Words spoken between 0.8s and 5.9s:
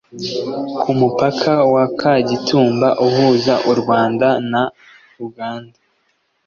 Ku mupaka wa Kagitumba uhuza u Rwanda na Uganda